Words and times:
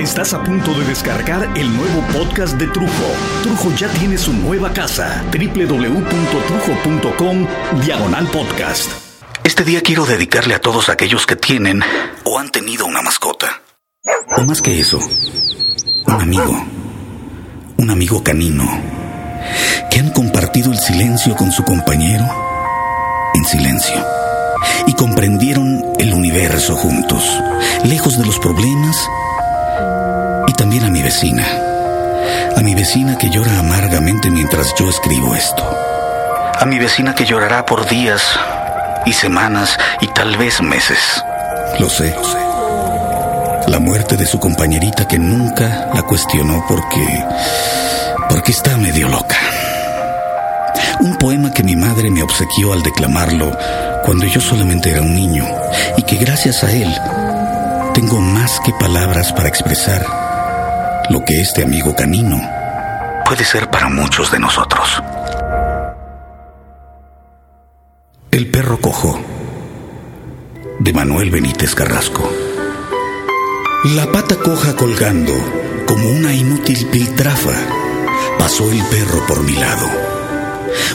Estás 0.00 0.32
a 0.32 0.42
punto 0.42 0.72
de 0.72 0.86
descargar 0.86 1.46
el 1.58 1.76
nuevo 1.76 2.00
podcast 2.10 2.54
de 2.54 2.66
Trujo. 2.68 2.88
Trujo 3.42 3.70
ya 3.76 3.86
tiene 3.88 4.16
su 4.16 4.32
nueva 4.32 4.72
casa. 4.72 5.22
www.trujo.com 5.30 7.46
Diagonal 7.84 8.26
Podcast. 8.28 8.90
Este 9.44 9.62
día 9.62 9.82
quiero 9.82 10.06
dedicarle 10.06 10.54
a 10.54 10.58
todos 10.58 10.88
aquellos 10.88 11.26
que 11.26 11.36
tienen 11.36 11.82
o 12.24 12.38
han 12.38 12.50
tenido 12.50 12.86
una 12.86 13.02
mascota. 13.02 13.60
O 14.38 14.44
más 14.44 14.62
que 14.62 14.80
eso, 14.80 14.98
un 16.06 16.14
amigo. 16.14 16.64
Un 17.76 17.90
amigo 17.90 18.24
canino. 18.24 18.64
Que 19.90 20.00
han 20.00 20.12
compartido 20.12 20.72
el 20.72 20.78
silencio 20.78 21.36
con 21.36 21.52
su 21.52 21.62
compañero 21.62 22.24
en 23.34 23.44
silencio. 23.44 24.02
Y 24.86 24.94
comprendieron 24.94 25.92
el 25.98 26.14
universo 26.14 26.74
juntos, 26.74 27.22
lejos 27.84 28.16
de 28.16 28.24
los 28.24 28.38
problemas 28.38 28.96
y 30.50 30.52
también 30.52 30.82
a 30.82 30.90
mi 30.90 31.00
vecina. 31.00 31.46
A 32.56 32.60
mi 32.60 32.74
vecina 32.74 33.16
que 33.16 33.30
llora 33.30 33.60
amargamente 33.60 34.30
mientras 34.30 34.74
yo 34.74 34.90
escribo 34.90 35.36
esto. 35.36 35.64
A 36.58 36.66
mi 36.66 36.76
vecina 36.76 37.14
que 37.14 37.24
llorará 37.24 37.64
por 37.64 37.88
días 37.88 38.20
y 39.06 39.12
semanas 39.12 39.78
y 40.00 40.08
tal 40.08 40.36
vez 40.36 40.60
meses. 40.60 40.98
Lo 41.78 41.88
sé, 41.88 42.12
lo 42.16 42.24
sé. 42.24 42.38
La 43.70 43.78
muerte 43.78 44.16
de 44.16 44.26
su 44.26 44.40
compañerita 44.40 45.06
que 45.06 45.20
nunca 45.20 45.88
la 45.94 46.02
cuestionó 46.02 46.64
porque... 46.66 47.24
porque 48.28 48.50
está 48.50 48.76
medio 48.76 49.08
loca. 49.08 49.36
Un 50.98 51.16
poema 51.16 51.52
que 51.52 51.62
mi 51.62 51.76
madre 51.76 52.10
me 52.10 52.24
obsequió 52.24 52.72
al 52.72 52.82
declamarlo 52.82 53.56
cuando 54.04 54.26
yo 54.26 54.40
solamente 54.40 54.90
era 54.90 55.02
un 55.02 55.14
niño 55.14 55.46
y 55.96 56.02
que 56.02 56.16
gracias 56.16 56.64
a 56.64 56.72
él 56.72 56.92
tengo 57.94 58.20
más 58.20 58.58
que 58.60 58.72
palabras 58.72 59.32
para 59.32 59.48
expresar 59.48 60.29
lo 61.10 61.24
que 61.24 61.40
este 61.40 61.64
amigo 61.64 61.94
canino 61.96 62.40
puede 63.26 63.44
ser 63.44 63.68
para 63.68 63.88
muchos 63.88 64.30
de 64.30 64.38
nosotros. 64.38 65.02
El 68.30 68.48
perro 68.48 68.80
cojo 68.80 69.20
de 70.78 70.92
Manuel 70.92 71.30
Benítez 71.32 71.74
Carrasco. 71.74 72.30
La 73.96 74.06
pata 74.12 74.36
coja 74.36 74.76
colgando 74.76 75.32
como 75.84 76.08
una 76.10 76.32
inútil 76.32 76.86
piltrafa 76.86 77.58
pasó 78.38 78.70
el 78.70 78.80
perro 78.84 79.26
por 79.26 79.42
mi 79.42 79.56
lado. 79.56 79.88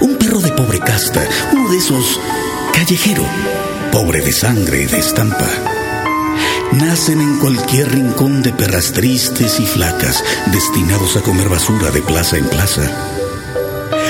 Un 0.00 0.18
perro 0.18 0.40
de 0.40 0.52
pobre 0.52 0.78
casta, 0.80 1.26
uno 1.52 1.70
de 1.70 1.78
esos 1.78 2.20
callejero, 2.74 3.24
pobre 3.90 4.20
de 4.20 4.32
sangre 4.32 4.82
y 4.82 4.86
de 4.86 4.98
estampa. 4.98 5.71
Nacen 6.72 7.20
en 7.20 7.38
cualquier 7.38 7.92
rincón 7.92 8.42
de 8.42 8.50
perras 8.50 8.92
tristes 8.92 9.60
y 9.60 9.66
flacas, 9.66 10.24
destinados 10.52 11.16
a 11.16 11.20
comer 11.20 11.50
basura 11.50 11.90
de 11.90 12.00
plaza 12.00 12.38
en 12.38 12.48
plaza. 12.48 12.90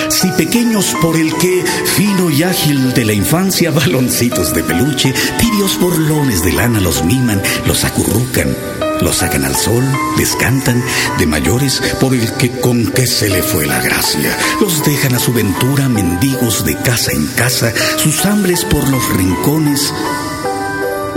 Si 0.08 0.30
pequeños 0.32 0.94
por 1.02 1.16
el 1.16 1.34
que, 1.38 1.64
fino 1.96 2.30
y 2.30 2.44
ágil 2.44 2.94
de 2.94 3.04
la 3.04 3.14
infancia, 3.14 3.70
baloncitos 3.72 4.54
de 4.54 4.62
peluche, 4.62 5.12
tibios 5.40 5.78
borlones 5.80 6.44
de 6.44 6.52
lana 6.52 6.80
los 6.80 7.04
miman, 7.04 7.42
los 7.66 7.82
acurrucan, 7.84 8.56
los 9.00 9.16
sacan 9.16 9.44
al 9.44 9.56
sol, 9.56 9.84
les 10.16 10.36
cantan, 10.36 10.84
de 11.18 11.26
mayores 11.26 11.82
por 12.00 12.14
el 12.14 12.32
que 12.34 12.60
con 12.60 12.86
que 12.92 13.08
se 13.08 13.28
le 13.28 13.42
fue 13.42 13.66
la 13.66 13.80
gracia. 13.80 14.38
Los 14.60 14.84
dejan 14.84 15.16
a 15.16 15.18
su 15.18 15.32
ventura 15.32 15.88
mendigos 15.88 16.64
de 16.64 16.76
casa 16.76 17.10
en 17.10 17.26
casa, 17.26 17.72
sus 17.96 18.24
hambres 18.24 18.64
por 18.64 18.88
los 18.88 19.08
rincones 19.16 19.92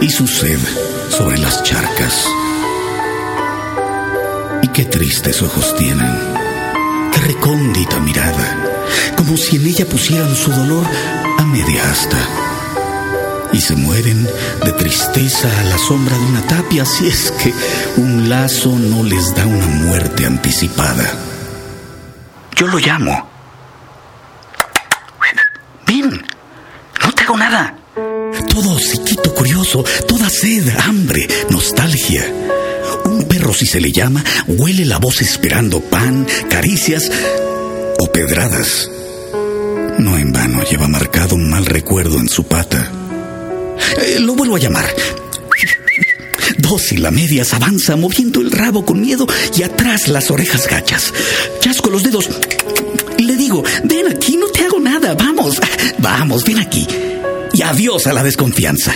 y 0.01 0.09
su 0.09 0.25
sed 0.25 0.59
sobre 1.09 1.37
las 1.37 1.63
charcas. 1.63 2.27
Y 4.61 4.67
qué 4.69 4.85
tristes 4.85 5.41
ojos 5.41 5.75
tienen, 5.75 6.19
qué 7.11 7.19
recóndita 7.21 7.99
mirada, 7.99 8.57
como 9.15 9.37
si 9.37 9.57
en 9.57 9.67
ella 9.67 9.85
pusieran 9.85 10.35
su 10.35 10.51
dolor 10.51 10.85
a 11.37 11.43
media 11.45 11.89
asta. 11.89 12.17
Y 13.53 13.61
se 13.61 13.75
mueren 13.75 14.27
de 14.63 14.71
tristeza 14.73 15.47
a 15.59 15.63
la 15.63 15.77
sombra 15.77 16.17
de 16.17 16.25
una 16.25 16.41
tapia 16.41 16.85
si 16.85 17.07
es 17.07 17.31
que 17.31 17.53
un 17.97 18.27
lazo 18.27 18.69
no 18.69 19.03
les 19.03 19.33
da 19.35 19.45
una 19.45 19.67
muerte 19.67 20.25
anticipada. 20.25 21.05
Yo 22.55 22.67
lo 22.67 22.79
llamo. 22.79 23.29
Ven, 25.87 26.25
no 27.03 27.11
te 27.13 27.23
hago 27.23 27.37
nada. 27.37 27.75
Todo 28.55 28.79
psiquito 28.79 29.33
curioso, 29.33 29.83
toda 30.07 30.29
sed, 30.29 30.69
hambre, 30.79 31.27
nostalgia. 31.49 32.23
Un 33.03 33.25
perro, 33.25 33.53
si 33.53 33.65
se 33.65 33.81
le 33.81 33.91
llama, 33.91 34.23
huele 34.47 34.85
la 34.85 34.97
voz 34.97 35.21
esperando 35.21 35.81
pan, 35.81 36.25
caricias 36.49 37.11
o 37.99 38.09
pedradas. 38.09 38.89
No 39.99 40.17
en 40.17 40.31
vano 40.31 40.63
lleva 40.63 40.87
marcado 40.87 41.35
un 41.35 41.49
mal 41.49 41.65
recuerdo 41.65 42.17
en 42.17 42.29
su 42.29 42.45
pata. 42.45 42.89
Eh, 44.01 44.21
lo 44.21 44.35
vuelvo 44.35 44.55
a 44.55 44.59
llamar. 44.59 44.85
Dócil 46.57 47.05
a 47.05 47.11
medias 47.11 47.53
avanza 47.53 47.97
moviendo 47.97 48.39
el 48.39 48.51
rabo 48.51 48.85
con 48.85 49.01
miedo 49.01 49.27
y 49.53 49.63
atrás 49.63 50.07
las 50.07 50.31
orejas 50.31 50.65
gachas. 50.69 51.13
Chasco 51.59 51.89
los 51.89 52.03
dedos. 52.03 52.29
Le 53.19 53.35
digo, 53.35 53.65
ven 53.83 54.07
aquí, 54.07 54.37
no 54.37 54.47
te 54.47 54.63
hago 54.63 54.79
nada, 54.79 55.13
vamos, 55.13 55.59
vamos, 55.99 56.45
ven 56.45 56.59
aquí 56.59 56.87
y 57.55 57.61
adiós 57.61 58.07
a 58.07 58.13
la 58.13 58.23
desconfianza. 58.23 58.93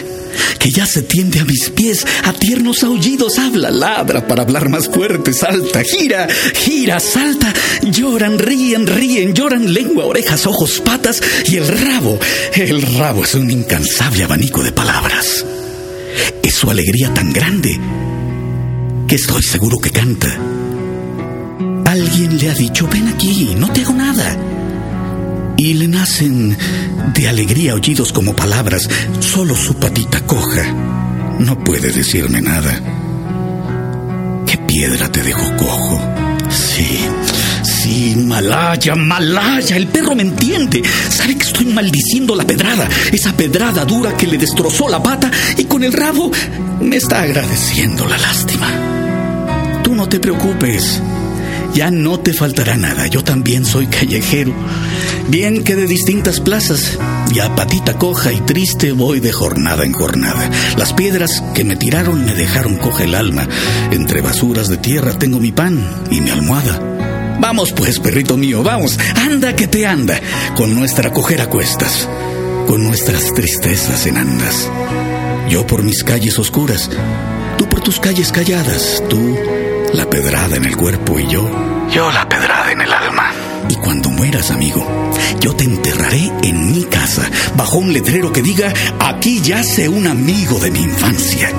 Que 0.59 0.71
ya 0.71 0.85
se 0.85 1.01
tiende 1.01 1.39
a 1.39 1.45
mis 1.45 1.69
pies, 1.69 2.05
a 2.23 2.33
tiernos 2.33 2.83
aullidos, 2.83 3.39
habla, 3.39 3.71
ladra 3.71 4.27
para 4.27 4.43
hablar 4.43 4.69
más 4.69 4.89
fuerte, 4.89 5.33
salta, 5.33 5.83
gira, 5.83 6.27
gira, 6.53 6.99
salta, 6.99 7.53
lloran, 7.83 8.37
ríen, 8.37 8.85
ríen, 8.85 9.33
lloran, 9.33 9.73
lengua, 9.73 10.05
orejas, 10.05 10.45
ojos, 10.45 10.81
patas 10.81 11.21
y 11.47 11.55
el 11.55 11.67
rabo. 11.67 12.19
El 12.53 12.81
rabo 12.81 13.23
es 13.23 13.33
un 13.35 13.49
incansable 13.49 14.25
abanico 14.25 14.61
de 14.61 14.71
palabras. 14.71 15.45
Es 16.43 16.53
su 16.53 16.69
alegría 16.69 17.13
tan 17.13 17.31
grande 17.31 17.79
que 19.07 19.15
estoy 19.15 19.41
seguro 19.41 19.79
que 19.79 19.91
canta. 19.91 20.37
Alguien 21.85 22.37
le 22.37 22.49
ha 22.49 22.53
dicho, 22.53 22.87
ven 22.91 23.07
aquí, 23.07 23.55
no 23.57 23.71
te 23.71 23.81
hago 23.81 23.93
nada 23.93 24.37
y 25.59 25.73
le 25.73 25.89
nacen 25.89 26.57
de 27.13 27.27
alegría 27.27 27.75
oídos 27.75 28.13
como 28.13 28.33
palabras, 28.33 28.87
solo 29.19 29.57
su 29.57 29.75
patita 29.75 30.21
coja. 30.21 30.63
No 31.39 31.59
puede 31.59 31.91
decirme 31.91 32.41
nada. 32.41 32.81
¿Qué 34.47 34.57
piedra 34.57 35.11
te 35.11 35.21
dejó 35.21 35.57
cojo? 35.57 36.01
Sí, 36.49 36.99
sí, 37.63 38.15
Malaya, 38.25 38.95
Malaya, 38.95 39.75
el 39.75 39.87
perro 39.87 40.15
me 40.15 40.23
entiende. 40.23 40.81
Sabe 41.09 41.35
que 41.35 41.47
estoy 41.47 41.65
maldiciendo 41.65 42.35
la 42.35 42.47
pedrada, 42.47 42.87
esa 43.11 43.35
pedrada 43.35 43.83
dura 43.83 44.15
que 44.15 44.27
le 44.27 44.37
destrozó 44.37 44.87
la 44.87 45.03
pata 45.03 45.29
y 45.57 45.65
con 45.65 45.83
el 45.83 45.91
rabo 45.91 46.31
me 46.79 46.95
está 46.95 47.23
agradeciendo 47.23 48.07
la 48.07 48.17
lástima. 48.17 48.71
Tú 49.83 49.93
no 49.93 50.07
te 50.07 50.21
preocupes, 50.21 51.01
ya 51.73 51.91
no 51.91 52.17
te 52.17 52.31
faltará 52.31 52.77
nada, 52.77 53.07
yo 53.07 53.25
también 53.25 53.65
soy 53.65 53.87
callejero. 53.87 54.53
Bien 55.29 55.63
que 55.63 55.75
de 55.75 55.85
distintas 55.85 56.39
plazas, 56.39 56.97
ya 57.31 57.55
patita 57.55 57.99
coja 57.99 58.33
y 58.33 58.41
triste 58.41 58.93
voy 58.93 59.19
de 59.19 59.31
jornada 59.31 59.85
en 59.85 59.93
jornada. 59.93 60.49
Las 60.75 60.93
piedras 60.93 61.43
que 61.53 61.63
me 61.63 61.75
tiraron 61.75 62.25
me 62.25 62.33
dejaron 62.33 62.77
coja 62.77 63.03
el 63.03 63.13
alma. 63.13 63.47
Entre 63.91 64.21
basuras 64.21 64.69
de 64.69 64.77
tierra 64.77 65.19
tengo 65.19 65.39
mi 65.39 65.51
pan 65.51 65.85
y 66.09 66.19
mi 66.21 66.31
almohada. 66.31 67.37
Vamos 67.39 67.71
pues, 67.73 67.99
perrito 67.99 68.37
mío, 68.37 68.63
vamos, 68.63 68.97
anda 69.15 69.55
que 69.55 69.67
te 69.67 69.85
anda, 69.85 70.19
con 70.55 70.73
nuestra 70.73 71.13
cojera 71.13 71.45
cuestas, 71.45 72.09
con 72.65 72.83
nuestras 72.83 73.31
tristezas 73.35 74.07
en 74.07 74.17
andas. 74.17 74.67
Yo 75.47 75.67
por 75.67 75.83
mis 75.83 76.03
calles 76.03 76.39
oscuras, 76.39 76.89
tú 77.55 77.69
por 77.69 77.81
tus 77.81 77.99
calles 77.99 78.31
calladas, 78.31 79.03
tú 79.09 79.37
la 79.93 80.09
pedrada 80.09 80.55
en 80.55 80.65
el 80.65 80.75
cuerpo 80.75 81.19
y 81.19 81.27
yo, 81.27 81.47
yo 81.93 82.11
la 82.11 82.27
pedrada 82.27 82.71
en 82.71 82.81
el 82.81 82.91
alma. 82.91 83.31
Y 83.69 83.75
cuando 83.75 84.09
mueras, 84.09 84.51
amigo, 84.51 84.85
yo 85.39 85.55
te 85.55 85.63
enterraré 85.63 86.31
en 86.43 86.71
mi 86.71 86.83
casa, 86.83 87.29
bajo 87.55 87.77
un 87.77 87.93
letrero 87.93 88.31
que 88.31 88.41
diga, 88.41 88.73
aquí 88.99 89.41
yace 89.41 89.87
un 89.87 90.07
amigo 90.07 90.59
de 90.59 90.71
mi 90.71 90.79
infancia. 90.79 91.51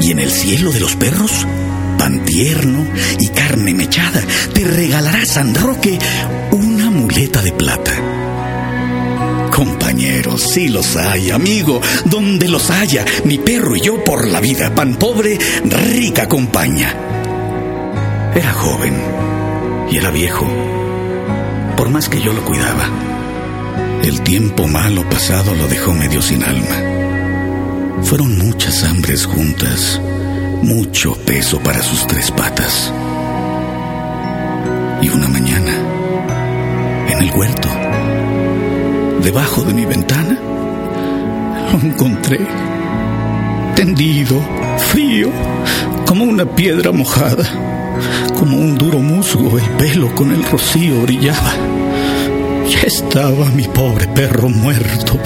Y 0.00 0.10
en 0.10 0.18
el 0.18 0.30
cielo 0.30 0.72
de 0.72 0.80
los 0.80 0.96
perros, 0.96 1.46
pan 1.98 2.24
tierno 2.24 2.86
y 3.18 3.28
carne 3.28 3.74
mechada, 3.74 4.22
te 4.52 4.64
regalará 4.64 5.24
San 5.26 5.54
Roque 5.54 5.98
una 6.52 6.90
muleta 6.90 7.42
de 7.42 7.52
plata. 7.52 7.92
Compañeros, 9.54 10.42
sí 10.42 10.68
los 10.68 10.96
hay, 10.96 11.30
amigo, 11.30 11.80
donde 12.06 12.48
los 12.48 12.70
haya, 12.70 13.04
mi 13.24 13.38
perro 13.38 13.76
y 13.76 13.80
yo 13.80 14.02
por 14.02 14.26
la 14.26 14.40
vida, 14.40 14.74
pan 14.74 14.96
pobre, 14.96 15.38
rica 15.64 16.28
compañía. 16.28 16.92
Era 18.34 18.52
joven 18.52 18.94
y 19.90 19.96
era 19.96 20.10
viejo, 20.10 20.44
por 21.76 21.90
más 21.90 22.08
que 22.08 22.20
yo 22.20 22.32
lo 22.32 22.44
cuidaba. 22.44 22.88
El 24.02 24.20
tiempo 24.22 24.66
malo 24.68 25.08
pasado 25.08 25.54
lo 25.54 25.66
dejó 25.68 25.92
medio 25.92 26.20
sin 26.20 26.42
alma. 26.44 28.02
Fueron 28.02 28.38
muchas 28.38 28.84
hambres 28.84 29.24
juntas, 29.26 30.00
mucho 30.62 31.14
peso 31.24 31.58
para 31.60 31.82
sus 31.82 32.06
tres 32.06 32.30
patas. 32.30 32.92
Y 35.02 35.08
una 35.08 35.28
mañana, 35.28 35.72
en 37.08 37.18
el 37.18 37.30
huerto, 37.34 37.68
debajo 39.22 39.62
de 39.62 39.74
mi 39.74 39.84
ventana, 39.84 40.38
lo 41.72 41.78
encontré 41.80 42.40
tendido, 43.74 44.40
frío, 44.90 45.30
como 46.06 46.24
una 46.24 46.44
piedra 46.44 46.92
mojada, 46.92 47.44
como 48.38 48.56
un 48.56 48.76
duro 48.76 48.98
musgo, 48.98 49.58
el 49.58 49.68
pelo 49.70 50.14
con 50.14 50.30
el 50.32 50.44
rocío 50.44 51.02
brillaba. 51.02 51.52
Ya 52.68 52.80
estaba 52.80 53.46
mi 53.50 53.64
pobre 53.64 54.08
perro 54.08 54.48
muerto 54.48 55.18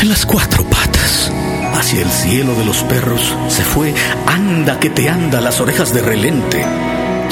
de 0.00 0.04
las 0.04 0.26
cuatro 0.26 0.64
patas. 0.64 1.30
Hacia 1.74 2.02
el 2.02 2.10
cielo 2.10 2.54
de 2.54 2.64
los 2.64 2.82
perros 2.84 3.34
se 3.48 3.62
fue, 3.62 3.94
anda 4.26 4.78
que 4.80 4.90
te 4.90 5.08
anda 5.08 5.40
las 5.40 5.60
orejas 5.60 5.92
de 5.92 6.02
relente 6.02 6.64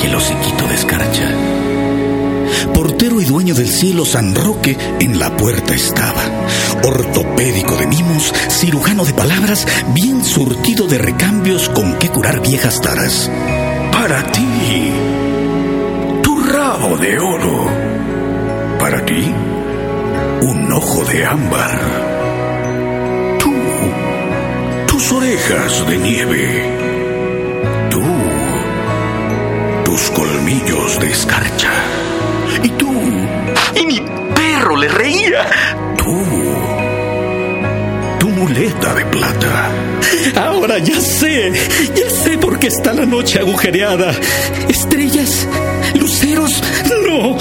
y 0.03 0.07
el 0.07 0.15
hociquito 0.15 0.67
de 0.69 0.75
escarcha. 0.75 1.31
Portero 2.73 3.21
y 3.21 3.25
dueño 3.25 3.55
del 3.55 3.69
cielo 3.69 4.05
San 4.05 4.35
Roque 4.35 4.77
en 5.01 5.19
la 5.19 5.37
puerta 5.37 5.75
estaba. 5.75 6.23
Ortopédico 6.83 7.77
de 7.77 7.87
mimos, 7.87 8.33
cirujano 8.49 9.05
de 9.05 9.15
palabras, 9.15 9.67
bien 9.95 10.25
surtido 10.25 10.87
de 10.87 10.99
recambios 10.99 11.69
con 11.69 11.95
que 11.99 12.09
curar 12.09 12.41
viejas 12.41 12.81
taras. 12.81 13.31
Para 14.07 14.23
ti, 14.33 14.93
tu 16.23 16.39
rabo 16.53 16.95
de 16.99 17.19
oro. 17.19 17.67
Para 18.79 19.03
ti, 19.07 19.33
un 20.43 20.73
ojo 20.73 21.05
de 21.07 21.25
ámbar. 21.25 21.81
Tú, 23.39 23.55
tus 24.89 25.11
orejas 25.11 25.89
de 25.89 25.97
nieve. 25.97 26.77
Tú, 27.89 28.03
tus 29.87 30.11
colmillos 30.11 31.01
de 31.01 31.11
escarcha. 31.11 31.73
Y 32.63 32.69
tú, 32.69 32.93
Y 33.75 33.87
mi 33.87 34.03
perro 34.35 34.77
le 34.77 34.89
reía. 34.89 35.47
Muleta 38.55 38.95
de 38.95 39.05
plata. 39.07 39.71
Ahora 40.37 40.79
ya 40.79 41.01
sé, 41.01 41.53
ya 41.95 42.09
sé 42.09 42.39
por 42.39 42.59
qué 42.59 42.69
está 42.69 42.93
la 42.93 43.05
noche 43.05 43.41
agujereada. 43.41 44.13
Estrellas, 44.69 45.49
luceros, 45.99 46.63
no, 47.05 47.37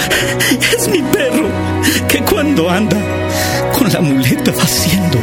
es 0.76 0.88
mi 0.88 1.04
perro 1.04 1.50
que 2.08 2.20
cuando 2.22 2.68
anda 2.68 2.98
con 3.78 3.92
la 3.94 4.02
muleta 4.02 4.52
va 4.52 4.64
haciendo 4.64 5.20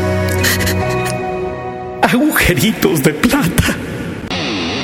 agujeritos 2.03 3.03
de 3.03 3.13
plata. 3.13 3.77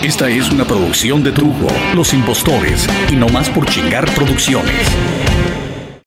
Esta 0.03 0.29
es 0.29 0.51
una 0.51 0.65
producción 0.65 1.23
de 1.23 1.31
Trujo, 1.31 1.69
Los 1.95 2.13
Impostores 2.15 2.87
y 3.13 3.17
No 3.17 3.29
Más 3.29 3.49
por 3.51 3.67
Chingar 3.67 4.13
Producciones. 4.15 4.75